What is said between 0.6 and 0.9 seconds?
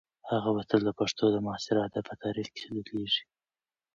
تل د